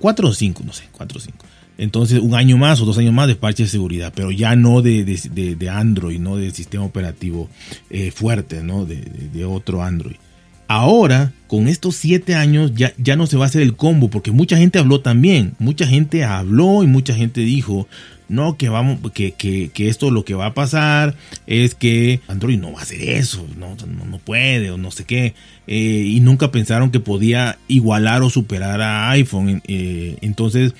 cuatro 0.00 0.28
o 0.28 0.32
cinco, 0.32 0.62
no 0.64 0.72
sé, 0.72 0.84
cuatro 0.92 1.18
o 1.18 1.20
cinco. 1.20 1.44
Entonces, 1.78 2.20
un 2.20 2.34
año 2.34 2.56
más 2.56 2.80
o 2.80 2.86
dos 2.86 2.96
años 2.98 3.12
más 3.12 3.28
de 3.28 3.36
parche 3.36 3.64
de 3.64 3.68
seguridad, 3.68 4.12
pero 4.14 4.30
ya 4.30 4.56
no 4.56 4.80
de, 4.80 5.04
de, 5.04 5.70
Android, 5.70 6.18
no 6.18 6.36
de 6.36 6.50
sistema 6.50 6.84
operativo 6.84 7.50
eh, 7.90 8.10
fuerte, 8.10 8.62
¿no? 8.62 8.86
De, 8.86 9.44
otro 9.44 9.82
Android. 9.82 10.16
Ahora, 10.68 11.32
con 11.46 11.68
estos 11.68 11.94
siete 11.96 12.34
años, 12.34 12.72
ya, 12.74 12.92
ya 12.98 13.16
no 13.16 13.26
se 13.26 13.36
va 13.36 13.44
a 13.44 13.48
hacer 13.48 13.62
el 13.62 13.76
combo, 13.76 14.08
porque 14.08 14.32
mucha 14.32 14.56
gente 14.56 14.78
habló 14.78 15.00
también. 15.00 15.54
Mucha 15.58 15.86
gente 15.86 16.24
habló 16.24 16.82
y 16.82 16.86
mucha 16.88 17.14
gente 17.14 17.42
dijo, 17.42 17.86
no, 18.28 18.56
que 18.56 18.68
vamos, 18.68 18.98
que, 19.12 19.32
que, 19.32 19.70
que, 19.72 19.88
esto 19.88 20.10
lo 20.10 20.24
que 20.24 20.34
va 20.34 20.46
a 20.46 20.54
pasar 20.54 21.14
es 21.46 21.74
que 21.76 22.20
Android 22.26 22.58
no 22.58 22.72
va 22.72 22.80
a 22.80 22.82
hacer 22.82 23.00
eso, 23.00 23.46
no, 23.56 23.76
no, 23.86 24.18
puede 24.18 24.70
o 24.70 24.78
no 24.78 24.90
sé 24.90 25.04
qué. 25.04 25.34
Eh, 25.68 26.04
y 26.06 26.20
nunca 26.20 26.50
pensaron 26.50 26.90
que 26.90 26.98
podía 26.98 27.58
igualar 27.68 28.22
o 28.22 28.30
superar 28.30 28.82
a 28.82 29.10
iPhone. 29.10 29.62
Eh, 29.68 30.16
entonces 30.22 30.74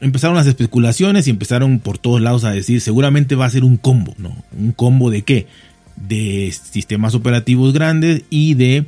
empezaron 0.00 0.36
las 0.36 0.46
especulaciones 0.46 1.26
y 1.26 1.30
empezaron 1.30 1.78
por 1.78 1.98
todos 1.98 2.20
lados 2.20 2.44
a 2.44 2.50
decir, 2.50 2.80
seguramente 2.80 3.36
va 3.36 3.46
a 3.46 3.50
ser 3.50 3.62
un 3.62 3.76
combo, 3.76 4.14
¿no? 4.18 4.34
¿Un 4.56 4.72
combo 4.72 5.10
de 5.10 5.22
qué? 5.22 5.46
De 5.94 6.52
sistemas 6.52 7.14
operativos 7.14 7.72
grandes 7.72 8.22
y 8.30 8.54
de 8.54 8.84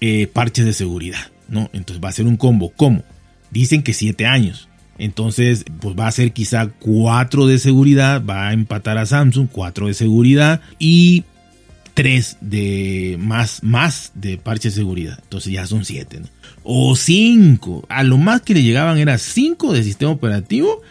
eh, 0.00 0.26
parches 0.26 0.64
de 0.64 0.72
seguridad, 0.72 1.30
¿no? 1.48 1.70
Entonces 1.72 2.02
va 2.02 2.08
a 2.08 2.12
ser 2.12 2.26
un 2.26 2.36
combo. 2.36 2.72
¿Cómo? 2.76 3.04
Dicen 3.50 3.82
que 3.82 3.92
siete 3.92 4.26
años. 4.26 4.68
Entonces, 4.98 5.64
pues 5.80 5.96
va 5.96 6.08
a 6.08 6.12
ser 6.12 6.32
quizá 6.32 6.68
4 6.80 7.46
de 7.46 7.58
seguridad, 7.58 8.22
va 8.24 8.48
a 8.48 8.52
empatar 8.52 8.98
a 8.98 9.06
Samsung, 9.06 9.48
4 9.50 9.86
de 9.86 9.94
seguridad 9.94 10.60
y 10.80 11.22
3 11.94 12.38
de 12.40 13.16
más, 13.20 13.62
más 13.62 14.12
de 14.16 14.38
parche 14.38 14.70
de 14.70 14.74
seguridad. 14.74 15.18
Entonces 15.22 15.52
ya 15.52 15.66
son 15.66 15.84
7, 15.84 16.22
O 16.64 16.96
5. 16.96 17.86
A 17.88 18.02
lo 18.02 18.18
más 18.18 18.42
que 18.42 18.54
le 18.54 18.62
llegaban 18.62 18.98
era 18.98 19.18
5 19.18 19.72
de 19.72 19.84
sistema 19.84 20.10
operativo 20.10 20.82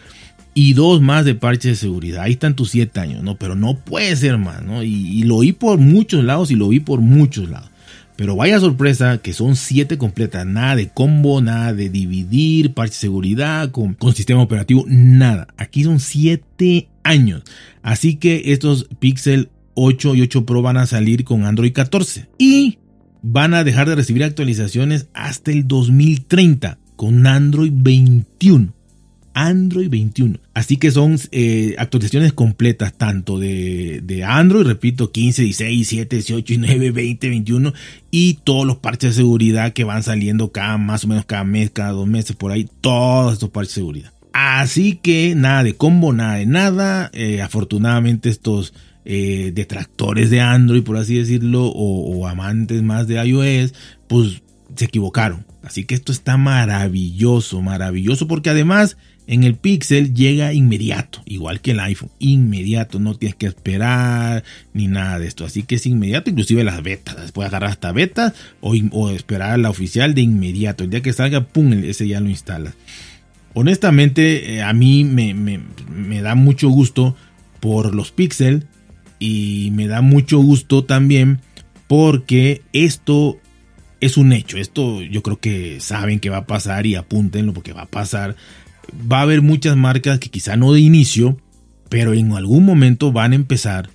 y 0.54 0.72
2 0.72 1.02
más 1.02 1.26
de 1.26 1.34
parche 1.34 1.68
de 1.68 1.76
seguridad. 1.76 2.22
Ahí 2.22 2.32
están 2.32 2.56
tus 2.56 2.70
7 2.70 2.98
años, 3.00 3.22
¿no? 3.22 3.36
Pero 3.36 3.54
no 3.54 3.78
puede 3.78 4.16
ser 4.16 4.38
más, 4.38 4.62
¿no? 4.62 4.82
Y 4.82 5.22
lo 5.24 5.40
vi 5.40 5.52
por 5.52 5.78
muchos 5.78 6.24
lados 6.24 6.50
y 6.50 6.56
lo 6.56 6.68
vi 6.68 6.80
por 6.80 7.00
muchos 7.00 7.50
lados. 7.50 7.70
Pero 8.18 8.34
vaya 8.34 8.58
sorpresa 8.58 9.18
que 9.18 9.32
son 9.32 9.54
7 9.54 9.96
completas, 9.96 10.44
nada 10.44 10.74
de 10.74 10.88
combo, 10.88 11.40
nada 11.40 11.72
de 11.72 11.88
dividir, 11.88 12.74
parche 12.74 12.94
de 12.94 12.98
seguridad, 12.98 13.70
con, 13.70 13.96
sistema 14.12 14.42
operativo, 14.42 14.84
nada. 14.88 15.46
Aquí 15.56 15.84
son 15.84 16.00
7 16.00 16.88
años. 17.04 17.44
Así 17.80 18.16
que 18.16 18.42
estos 18.46 18.88
Pixel 18.98 19.50
8 19.74 20.16
y 20.16 20.22
8 20.22 20.46
Pro 20.46 20.62
van 20.62 20.78
a 20.78 20.86
salir 20.86 21.22
con 21.22 21.44
Android 21.44 21.72
14. 21.72 22.28
Y 22.38 22.78
van 23.22 23.54
a 23.54 23.62
dejar 23.62 23.88
de 23.88 23.94
recibir 23.94 24.24
actualizaciones 24.24 25.06
hasta 25.14 25.52
el 25.52 25.68
2030 25.68 26.76
con 26.96 27.24
Android 27.24 27.72
21. 27.72 28.74
Android 29.38 29.88
21. 29.88 30.40
Así 30.52 30.78
que 30.78 30.90
son 30.90 31.16
eh, 31.30 31.76
actualizaciones 31.78 32.32
completas 32.32 32.92
tanto 32.92 33.38
de, 33.38 34.00
de, 34.02 34.24
Android, 34.24 34.66
repito, 34.66 35.12
15, 35.12 35.42
16, 35.42 35.70
17, 35.76 36.16
18, 36.16 36.46
19, 36.46 36.90
20, 36.90 37.28
21 37.28 37.72
y 38.10 38.40
todos 38.42 38.66
los 38.66 38.78
parches 38.78 39.10
de 39.10 39.22
seguridad 39.22 39.72
que 39.72 39.84
van 39.84 40.02
saliendo 40.02 40.50
cada 40.50 40.76
más 40.76 41.04
o 41.04 41.08
menos 41.08 41.24
cada 41.24 41.44
mes, 41.44 41.70
cada 41.70 41.92
dos 41.92 42.08
meses 42.08 42.34
por 42.34 42.50
ahí, 42.50 42.68
todos 42.80 43.34
estos 43.34 43.50
parches 43.50 43.76
de 43.76 43.80
seguridad. 43.80 44.12
Así 44.32 44.96
que 44.96 45.34
nada 45.36 45.62
de 45.62 45.74
combo, 45.74 46.12
nada 46.12 46.34
de 46.34 46.46
nada. 46.46 47.10
Eh, 47.12 47.40
afortunadamente 47.40 48.28
estos 48.28 48.74
eh, 49.04 49.52
detractores 49.54 50.30
de 50.30 50.40
Android, 50.40 50.82
por 50.82 50.96
así 50.96 51.16
decirlo, 51.16 51.66
o, 51.66 52.18
o 52.18 52.26
amantes 52.26 52.82
más 52.82 53.06
de 53.06 53.24
iOS, 53.24 53.72
pues 54.08 54.42
se 54.74 54.86
equivocaron. 54.86 55.47
Así 55.68 55.84
que 55.84 55.94
esto 55.94 56.12
está 56.12 56.38
maravilloso, 56.38 57.60
maravilloso 57.60 58.26
porque 58.26 58.48
además 58.48 58.96
en 59.26 59.44
el 59.44 59.54
Pixel 59.54 60.14
llega 60.14 60.54
inmediato, 60.54 61.20
igual 61.26 61.60
que 61.60 61.72
el 61.72 61.80
iPhone, 61.80 62.10
inmediato, 62.18 62.98
no 62.98 63.14
tienes 63.16 63.36
que 63.36 63.48
esperar 63.48 64.44
ni 64.72 64.86
nada 64.86 65.18
de 65.18 65.26
esto, 65.26 65.44
así 65.44 65.64
que 65.64 65.74
es 65.74 65.84
inmediato, 65.84 66.30
inclusive 66.30 66.64
las 66.64 66.82
betas, 66.82 67.32
puedes 67.32 67.50
agarrar 67.50 67.68
hasta 67.68 67.92
betas 67.92 68.32
o, 68.62 68.74
o 68.92 69.10
esperar 69.10 69.58
la 69.58 69.68
oficial 69.68 70.14
de 70.14 70.22
inmediato, 70.22 70.84
el 70.84 70.90
día 70.90 71.02
que 71.02 71.12
salga, 71.12 71.44
pum, 71.44 71.74
ese 71.74 72.08
ya 72.08 72.18
lo 72.20 72.30
instalas. 72.30 72.72
Honestamente, 73.52 74.54
eh, 74.54 74.62
a 74.62 74.72
mí 74.72 75.04
me, 75.04 75.34
me, 75.34 76.22
da 76.22 76.34
mucho 76.34 76.70
gusto 76.70 77.14
por 77.60 77.94
los 77.94 78.10
Pixel 78.10 78.64
y 79.18 79.68
me 79.74 79.86
da 79.86 80.00
mucho 80.00 80.38
gusto 80.38 80.84
también 80.84 81.40
porque 81.88 82.62
esto 82.72 83.38
es 84.00 84.16
un 84.16 84.32
hecho. 84.32 84.56
Esto 84.56 85.02
yo 85.02 85.22
creo 85.22 85.40
que 85.40 85.80
saben 85.80 86.20
que 86.20 86.30
va 86.30 86.38
a 86.38 86.46
pasar 86.46 86.86
y 86.86 86.94
apúntenlo 86.94 87.52
porque 87.52 87.72
va 87.72 87.82
a 87.82 87.86
pasar 87.86 88.36
va 88.92 89.18
a 89.18 89.22
haber 89.22 89.42
muchas 89.42 89.76
marcas 89.76 90.18
que 90.18 90.30
quizá 90.30 90.56
no 90.56 90.72
de 90.72 90.80
inicio, 90.80 91.38
pero 91.88 92.14
en 92.14 92.32
algún 92.32 92.64
momento 92.64 93.12
van 93.12 93.32
a 93.32 93.36
empezar, 93.36 93.90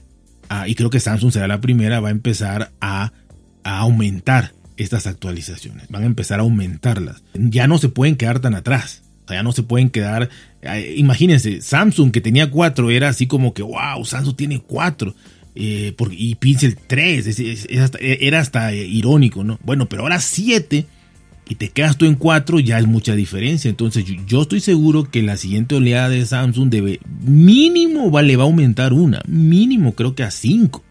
a, 0.49 0.67
y 0.67 0.75
creo 0.75 0.89
que 0.89 0.99
Samsung 0.99 1.31
será 1.31 1.47
la 1.47 1.61
primera, 1.61 1.99
va 1.99 2.09
a 2.09 2.11
empezar 2.11 2.71
a, 2.81 3.11
a 3.63 3.79
aumentar 3.79 4.53
estas 4.77 5.07
actualizaciones, 5.07 5.87
van 5.89 6.03
a 6.03 6.07
empezar 6.07 6.39
a 6.39 6.43
aumentarlas. 6.43 7.23
Ya 7.33 7.67
no 7.67 7.77
se 7.77 7.89
pueden 7.89 8.15
quedar 8.15 8.39
tan 8.39 8.55
atrás. 8.55 9.01
ya 9.29 9.43
no 9.43 9.51
se 9.51 9.63
pueden 9.63 9.89
quedar. 9.89 10.29
Eh, 10.61 10.95
imagínense, 10.97 11.61
Samsung 11.61 12.11
que 12.11 12.21
tenía 12.21 12.49
4 12.49 12.91
era 12.91 13.09
así 13.09 13.27
como 13.27 13.53
que, 13.53 13.63
wow, 13.63 14.03
Samsung 14.03 14.35
tiene 14.35 14.59
4. 14.59 15.15
Eh, 15.55 15.95
y 16.11 16.35
Pixel 16.35 16.75
3, 16.75 17.39
era 17.99 18.39
hasta 18.39 18.73
irónico, 18.73 19.43
¿no? 19.43 19.59
Bueno, 19.63 19.87
pero 19.87 20.03
ahora 20.03 20.19
7 20.19 20.85
y 21.47 21.55
te 21.55 21.69
quedas 21.69 21.97
tú 21.97 22.05
en 22.05 22.15
4, 22.15 22.59
ya 22.59 22.79
es 22.79 22.87
mucha 22.87 23.15
diferencia. 23.15 23.69
Entonces 23.69 24.05
yo, 24.27 24.41
estoy 24.41 24.59
seguro 24.59 25.09
que 25.09 25.21
la 25.21 25.37
siguiente 25.37 25.75
oleada 25.75 26.09
de 26.09 26.25
Samsung 26.25 26.69
debe 26.69 26.99
mínimo 27.21 28.11
va, 28.11 28.21
le 28.21 28.37
va 28.37 28.43
a 28.43 28.47
aumentar 28.47 28.93
una, 28.93 29.21
mínimo 29.27 29.93
creo 29.93 30.15
que 30.15 30.23
a 30.23 30.31
5, 30.31 30.83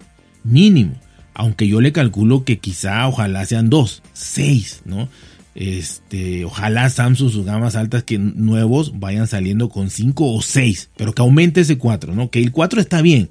mínimo. 0.44 0.94
Aunque 1.34 1.66
yo 1.66 1.80
le 1.80 1.92
calculo 1.92 2.44
que 2.44 2.58
quizá 2.58 3.08
ojalá 3.08 3.46
sean 3.46 3.70
2, 3.70 4.02
6, 4.12 4.82
¿no? 4.84 5.08
Este, 5.54 6.44
ojalá 6.44 6.88
Samsung 6.88 7.30
sus 7.30 7.44
gamas 7.44 7.76
altas 7.76 8.04
que 8.04 8.18
nuevos 8.18 8.98
vayan 8.98 9.26
saliendo 9.26 9.70
con 9.70 9.90
5 9.90 10.34
o 10.34 10.42
6, 10.42 10.90
pero 10.96 11.14
que 11.14 11.22
aumente 11.22 11.62
ese 11.62 11.78
4, 11.78 12.14
¿no? 12.14 12.30
Que 12.30 12.40
el 12.40 12.52
4 12.52 12.80
está 12.80 13.00
bien, 13.00 13.30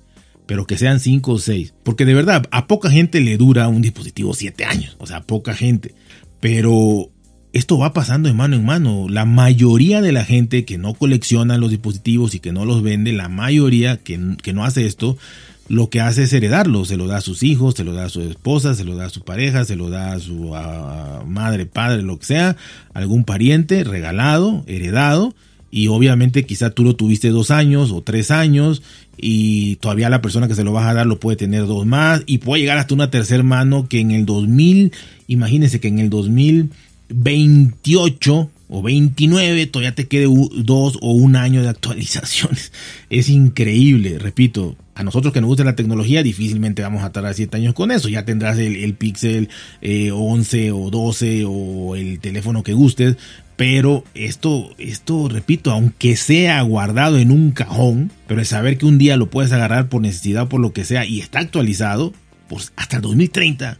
pero 0.51 0.67
que 0.67 0.77
sean 0.77 0.99
5 0.99 1.31
o 1.31 1.39
6, 1.39 1.73
porque 1.81 2.03
de 2.03 2.13
verdad 2.13 2.45
a 2.51 2.67
poca 2.67 2.91
gente 2.91 3.21
le 3.21 3.37
dura 3.37 3.69
un 3.69 3.81
dispositivo 3.81 4.33
7 4.33 4.65
años, 4.65 4.97
o 4.99 5.07
sea, 5.07 5.15
a 5.15 5.23
poca 5.23 5.53
gente. 5.53 5.95
Pero 6.41 7.09
esto 7.53 7.77
va 7.77 7.93
pasando 7.93 8.27
de 8.27 8.35
mano 8.35 8.57
en 8.57 8.65
mano. 8.65 9.07
La 9.07 9.23
mayoría 9.23 10.01
de 10.01 10.11
la 10.11 10.25
gente 10.25 10.65
que 10.65 10.77
no 10.77 10.93
colecciona 10.93 11.57
los 11.57 11.69
dispositivos 11.69 12.35
y 12.35 12.41
que 12.41 12.51
no 12.51 12.65
los 12.65 12.83
vende, 12.83 13.13
la 13.13 13.29
mayoría 13.29 13.95
que, 13.95 14.17
no 14.17 14.65
hace 14.65 14.87
esto, 14.87 15.17
lo 15.69 15.89
que 15.89 16.01
hace 16.01 16.23
es 16.23 16.33
heredarlo. 16.33 16.83
Se 16.83 16.97
lo 16.97 17.07
da 17.07 17.19
a 17.19 17.21
sus 17.21 17.43
hijos, 17.43 17.75
se 17.75 17.85
lo 17.85 17.93
da 17.93 18.03
a 18.03 18.09
su 18.09 18.21
esposa, 18.21 18.75
se 18.75 18.83
lo 18.83 18.97
da 18.97 19.05
a 19.05 19.09
su 19.09 19.21
pareja, 19.21 19.63
se 19.63 19.77
lo 19.77 19.89
da 19.89 20.11
a 20.11 20.19
su 20.19 20.51
madre, 21.27 21.65
padre, 21.65 22.01
lo 22.01 22.19
que 22.19 22.25
sea, 22.25 22.57
algún 22.93 23.23
pariente, 23.23 23.85
regalado, 23.85 24.65
heredado. 24.67 25.33
Y 25.71 25.87
obviamente 25.87 26.45
quizá 26.45 26.69
tú 26.71 26.83
lo 26.83 26.95
tuviste 26.95 27.29
dos 27.29 27.49
años 27.49 27.91
o 27.91 28.01
tres 28.01 28.29
años 28.29 28.83
y 29.17 29.77
todavía 29.77 30.09
la 30.09 30.21
persona 30.21 30.49
que 30.49 30.55
se 30.55 30.65
lo 30.65 30.73
vas 30.73 30.85
a 30.85 30.93
dar 30.93 31.07
lo 31.07 31.19
puede 31.19 31.37
tener 31.37 31.65
dos 31.65 31.85
más 31.85 32.23
y 32.25 32.39
puede 32.39 32.61
llegar 32.61 32.77
hasta 32.77 32.93
una 32.93 33.09
tercera 33.09 33.43
mano 33.43 33.87
que 33.87 34.01
en 34.01 34.11
el 34.11 34.25
2000, 34.25 34.91
imagínense 35.27 35.79
que 35.79 35.87
en 35.87 35.99
el 35.99 36.09
2028 36.09 38.49
o 38.73 38.81
29 38.81 39.67
todavía 39.67 39.95
te 39.95 40.07
quede 40.07 40.27
dos 40.55 40.97
o 41.01 41.11
un 41.11 41.35
año 41.35 41.61
de 41.61 41.69
actualizaciones. 41.69 42.71
Es 43.09 43.29
increíble, 43.29 44.19
repito, 44.19 44.75
a 44.95 45.03
nosotros 45.03 45.33
que 45.33 45.41
nos 45.41 45.47
gusta 45.47 45.63
la 45.63 45.75
tecnología 45.75 46.23
difícilmente 46.23 46.81
vamos 46.81 47.03
a 47.03 47.11
tardar 47.11 47.33
7 47.33 47.57
años 47.57 47.73
con 47.73 47.91
eso. 47.91 48.07
Ya 48.07 48.23
tendrás 48.23 48.57
el, 48.59 48.93
Pixel 48.93 49.49
11 49.81 50.67
eh, 50.67 50.71
o 50.71 50.89
12 50.89 51.43
o 51.47 51.95
el 51.95 52.19
teléfono 52.19 52.63
que 52.63 52.73
gustes, 52.73 53.17
pero 53.61 54.03
esto, 54.15 54.71
esto, 54.79 55.29
repito, 55.29 55.69
aunque 55.69 56.15
sea 56.15 56.59
guardado 56.63 57.19
en 57.19 57.29
un 57.29 57.51
cajón, 57.51 58.11
pero 58.25 58.43
saber 58.43 58.79
que 58.79 58.87
un 58.87 58.97
día 58.97 59.17
lo 59.17 59.29
puedes 59.29 59.51
agarrar 59.51 59.87
por 59.87 60.01
necesidad, 60.01 60.47
por 60.47 60.59
lo 60.59 60.73
que 60.73 60.83
sea, 60.83 61.05
y 61.05 61.19
está 61.19 61.37
actualizado, 61.37 62.11
pues 62.47 62.73
hasta 62.75 62.95
el 62.95 63.03
2030 63.03 63.77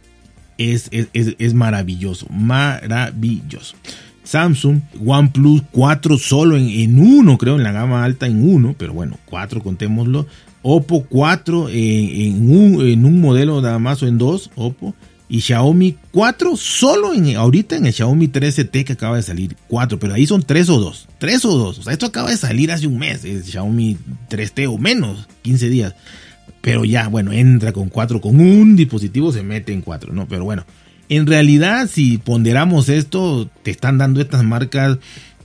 es, 0.56 0.88
es, 0.92 1.08
es 1.36 1.54
maravilloso, 1.54 2.28
maravilloso. 2.30 3.74
Samsung 4.22 4.82
OnePlus 5.04 5.64
4 5.72 6.16
solo 6.16 6.56
en, 6.56 7.00
uno, 7.00 7.36
creo, 7.36 7.56
en 7.56 7.64
la 7.64 7.72
gama 7.72 8.04
alta 8.04 8.28
en 8.28 8.48
uno, 8.48 8.76
pero 8.78 8.92
bueno, 8.92 9.18
4 9.24 9.64
contémoslo. 9.64 10.28
Oppo 10.62 11.06
4 11.08 11.70
en, 11.70 12.48
un, 12.48 12.86
en 12.86 13.04
un 13.04 13.20
modelo 13.20 13.60
nada 13.60 13.80
más 13.80 14.00
o 14.04 14.06
en 14.06 14.16
dos, 14.16 14.52
Oppo. 14.54 14.94
Y 15.32 15.40
Xiaomi 15.40 15.96
4 16.10 16.58
solo 16.58 17.14
en, 17.14 17.34
ahorita 17.36 17.76
en 17.76 17.86
el 17.86 17.94
Xiaomi 17.94 18.28
13T 18.28 18.84
que 18.84 18.92
acaba 18.92 19.16
de 19.16 19.22
salir 19.22 19.56
4, 19.66 19.98
pero 19.98 20.12
ahí 20.12 20.26
son 20.26 20.42
3 20.42 20.68
o 20.68 20.78
2, 20.78 21.08
3 21.16 21.44
o 21.46 21.56
2. 21.56 21.78
O 21.78 21.82
sea, 21.82 21.94
esto 21.94 22.04
acaba 22.04 22.28
de 22.28 22.36
salir 22.36 22.70
hace 22.70 22.86
un 22.86 22.98
mes, 22.98 23.24
el 23.24 23.42
Xiaomi 23.42 23.96
3T 24.28 24.68
o 24.68 24.76
menos, 24.76 25.26
15 25.40 25.70
días. 25.70 25.94
Pero 26.60 26.84
ya, 26.84 27.08
bueno, 27.08 27.32
entra 27.32 27.72
con 27.72 27.88
4, 27.88 28.20
con 28.20 28.38
un 28.40 28.76
dispositivo 28.76 29.32
se 29.32 29.42
mete 29.42 29.72
en 29.72 29.80
4, 29.80 30.12
¿no? 30.12 30.28
Pero 30.28 30.44
bueno, 30.44 30.66
en 31.08 31.26
realidad, 31.26 31.88
si 31.90 32.18
ponderamos 32.18 32.90
esto, 32.90 33.48
te 33.62 33.70
están 33.70 33.96
dando 33.96 34.20
estas 34.20 34.44
marcas, 34.44 34.98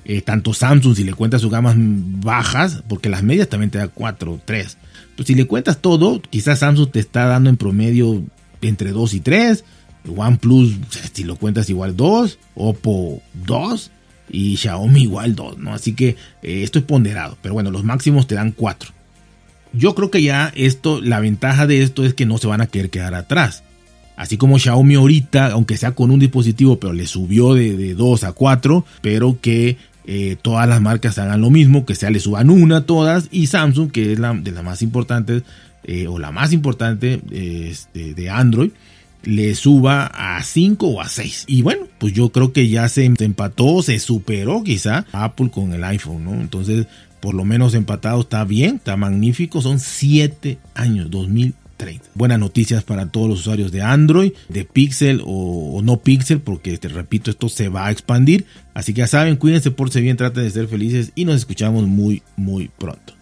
eh, 0.03 0.20
tanto 0.20 0.53
Samsung, 0.53 0.98
si 0.98 1.06
le 1.06 1.13
cuentas 1.13 1.39
sus 1.39 1.50
gamas 1.50 1.75
bajas, 1.77 2.84
porque 2.89 3.08
las 3.08 3.24
medias 3.24 3.48
también 3.48 3.70
te 3.70 3.77
da 3.77 3.88
4, 3.88 4.41
3. 4.44 4.77
Pues 5.15 5.27
si 5.27 5.34
le 5.34 5.48
cuentas 5.48 5.77
todo, 5.79 6.22
quizás 6.29 6.60
Samsung 6.60 6.91
te 6.91 7.00
está 7.00 7.25
dando 7.27 7.50
en 7.50 7.56
promedio 7.56 8.25
entre 8.62 8.92
2 8.92 9.14
y 9.14 9.20
3. 9.20 9.64
OnePlus, 10.16 10.76
si 11.14 11.24
lo 11.24 11.36
cuentas 11.36 11.70
igual 11.70 11.96
2. 11.96 12.40
Oppo 12.56 13.22
2. 13.46 13.92
Y 14.30 14.58
Xiaomi 14.58 15.04
igual 15.04 15.36
2, 15.36 15.58
¿no? 15.58 15.74
Así 15.74 15.94
que 15.94 16.10
eh, 16.44 16.64
esto 16.64 16.80
es 16.80 16.86
ponderado. 16.86 17.38
Pero 17.42 17.54
bueno, 17.54 17.72
los 17.72 17.84
máximos 17.84 18.28
te 18.28 18.36
dan 18.36 18.52
4. 18.52 18.92
Yo 19.74 19.96
creo 19.96 20.12
que 20.12 20.22
ya 20.22 20.52
esto, 20.56 21.02
la 21.02 21.20
ventaja 21.20 21.68
de 21.68 21.82
esto 21.82 22.04
es 22.04 22.14
que 22.14 22.26
no 22.26 22.38
se 22.38 22.48
van 22.48 22.62
a 22.62 22.68
querer 22.68 22.90
quedar 22.90 23.14
atrás. 23.14 23.64
Así 24.18 24.38
como 24.38 24.58
Xiaomi 24.58 24.96
ahorita, 24.96 25.52
aunque 25.52 25.78
sea 25.78 25.94
con 25.94 26.10
un 26.10 26.20
dispositivo, 26.20 26.80
pero 26.80 26.92
le 26.92 27.06
subió 27.06 27.54
de, 27.54 27.94
2 27.94 28.24
a 28.24 28.32
4, 28.32 28.84
pero 29.02 29.40
que 29.40 29.78
eh, 30.06 30.38
todas 30.42 30.68
las 30.68 30.82
marcas 30.82 31.20
hagan 31.20 31.42
lo 31.42 31.52
mismo, 31.52 31.86
que 31.86 31.94
sea 31.94 32.10
le 32.10 32.20
suban 32.20 32.50
una 32.50 32.78
a 32.78 32.86
todas, 32.86 33.28
y 33.32 33.46
Samsung, 33.46 33.92
que 33.92 34.14
es 34.14 34.20
la 34.20 34.34
de 34.34 34.52
las 34.52 34.64
más 34.64 34.82
importantes, 34.82 35.44
eh, 35.84 36.07
o 36.07 36.19
la 36.19 36.31
más 36.31 36.53
importante 36.53 37.22
este, 37.31 38.13
de 38.13 38.29
Android, 38.29 38.72
le 39.24 39.55
suba 39.55 40.07
a 40.07 40.41
5 40.43 40.88
o 40.88 41.01
a 41.01 41.10
6. 41.10 41.46
Y 41.48 41.62
bueno, 41.62 41.88
pues 41.98 42.13
yo 42.13 42.29
creo 42.29 42.53
que 42.53 42.69
ya 42.69 42.88
se 42.89 43.05
empató, 43.05 43.81
se 43.81 44.00
superó 44.00 44.63
quizá 44.63 45.05
Apple 45.12 45.50
con 45.50 45.74
el 45.74 45.84
iPhone, 45.84 46.24
¿no? 46.24 46.34
Entonces, 46.34 46.88
por 47.19 47.34
lo 47.34 47.43
menos 47.43 47.74
empatado 47.74 48.22
está 48.22 48.43
bien, 48.46 48.75
está 48.75 48.96
magnífico, 48.96 49.62
son 49.62 49.79
7 49.79 50.60
años, 50.75 51.10
2000 51.10 51.55
Buenas 52.15 52.39
noticias 52.39 52.84
para 52.84 53.07
todos 53.07 53.29
los 53.29 53.39
usuarios 53.41 53.72
de 53.72 53.81
Android, 53.81 54.34
de 54.50 54.65
Pixel 54.65 55.22
o, 55.25 55.79
no 55.84 55.98
Pixel, 55.98 56.39
porque 56.39 56.77
te 56.77 56.88
repito, 56.88 57.29
esto 57.29 57.50
se 57.50 57.69
va 57.69 57.88
a 57.88 57.91
expandir. 57.91 58.46
Así 58.74 58.93
que 58.93 59.00
ya 59.00 59.07
saben, 59.07 59.36
cuídense, 59.36 59.72
por 59.72 59.91
si 59.91 60.01
bien, 60.01 60.17
traten 60.17 60.43
de 60.43 60.50
ser 60.50 60.67
felices 60.67 61.12
y 61.15 61.25
nos 61.25 61.36
escuchamos 61.36 61.86
muy, 61.86 62.24
muy 62.36 62.69
pronto. 62.79 63.13